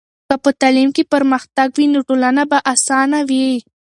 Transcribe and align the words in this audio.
که 0.29 0.35
په 0.43 0.49
تعلیم 0.61 0.89
کې 0.95 1.03
پرمختګ 1.13 1.67
وي، 1.77 1.85
نو 1.93 1.99
ټولنه 2.09 2.43
به 2.51 2.57
اسانه 2.73 3.19
وي. 3.29 3.47